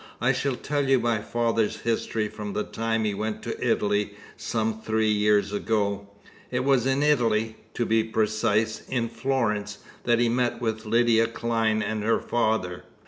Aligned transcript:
I 0.19 0.33
shall 0.33 0.55
tell 0.55 0.89
you 0.89 0.99
my 0.99 1.19
father's 1.19 1.81
history 1.81 2.27
from 2.27 2.53
the 2.53 2.63
time 2.63 3.03
he 3.03 3.13
went 3.13 3.43
to 3.43 3.63
Italy 3.63 4.15
some 4.35 4.81
three 4.81 5.11
years 5.11 5.53
ago. 5.53 6.09
It 6.49 6.63
was 6.63 6.87
in 6.87 7.03
Italy 7.03 7.57
to 7.75 7.85
be 7.85 8.03
precise, 8.03 8.81
in 8.89 9.09
Florence 9.09 9.77
that 10.05 10.17
he 10.17 10.27
met 10.27 10.59
with 10.59 10.87
Lydia 10.87 11.27
Clyne 11.27 11.83
and 11.83 12.01
her 12.01 12.19
father." 12.19 12.83